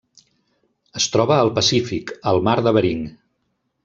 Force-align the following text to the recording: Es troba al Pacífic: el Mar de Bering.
Es 0.99 1.05
troba 1.15 1.37
al 1.41 1.51
Pacífic: 1.59 2.13
el 2.35 2.41
Mar 2.51 2.57
de 2.69 2.73
Bering. 2.79 3.05